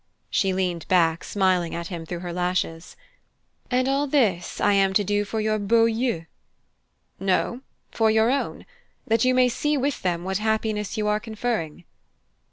[0.31, 2.95] She leaned back, smiling at him through her lashes.
[3.69, 6.25] "And all this I am to do for your beaux yeux?"
[7.19, 8.65] "No for your own:
[9.05, 11.83] that you may see with them what happiness you are conferring."